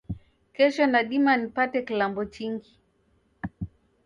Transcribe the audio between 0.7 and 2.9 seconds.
nadima nipate kilambo chingi?